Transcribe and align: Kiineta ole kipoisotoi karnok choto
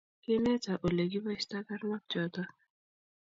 Kiineta 0.23 0.73
ole 0.85 1.03
kipoisotoi 1.11 1.61
karnok 1.67 2.03
choto 2.11 2.41